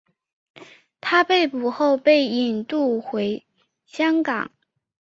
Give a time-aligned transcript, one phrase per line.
[0.99, 3.45] 他被捕后被引渡回
[3.85, 4.49] 香港。